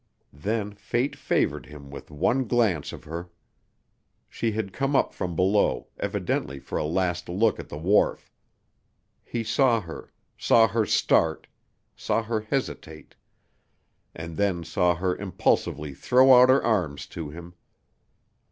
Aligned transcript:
Then 0.33 0.73
Fate 0.73 1.15
favored 1.15 1.67
him 1.67 1.91
with 1.91 2.09
one 2.09 2.45
glance 2.45 2.91
of 2.91 3.03
her. 3.03 3.29
She 4.29 4.53
had 4.53 4.73
come 4.73 4.95
up 4.95 5.13
from 5.13 5.35
below, 5.35 5.89
evidently 5.99 6.57
for 6.59 6.79
a 6.79 6.83
last 6.83 7.29
look 7.29 7.59
at 7.59 7.69
the 7.69 7.77
wharf. 7.77 8.31
He 9.23 9.43
saw 9.43 9.79
her 9.81 10.11
saw 10.39 10.67
her 10.67 10.87
start 10.87 11.45
saw 11.95 12.23
her 12.23 12.39
hesitate, 12.41 13.13
and 14.15 14.37
then 14.37 14.63
saw 14.63 14.95
her 14.95 15.15
impulsively 15.15 15.93
throw 15.93 16.33
out 16.41 16.49
her 16.49 16.63
arms 16.63 17.05
to 17.13 17.29
him. 17.29 17.53